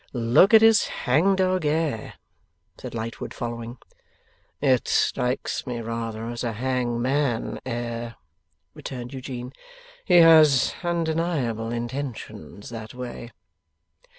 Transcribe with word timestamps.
'Look 0.13 0.51
at 0.55 0.63
his 0.63 0.87
hang 1.05 1.35
dog 1.35 1.63
air,' 1.63 2.15
said 2.75 2.95
Lightwood, 2.95 3.35
following. 3.35 3.77
'It 4.59 4.87
strikes 4.87 5.67
me 5.67 5.79
rather 5.79 6.25
as 6.27 6.43
a 6.43 6.53
hang 6.53 6.99
MAN 6.99 7.59
air,' 7.67 8.15
returned 8.73 9.13
Eugene. 9.13 9.53
'He 10.03 10.15
has 10.15 10.73
undeniable 10.83 11.71
intentions 11.71 12.69
that 12.71 12.95
way. 12.95 13.29